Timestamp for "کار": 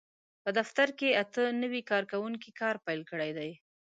2.61-2.75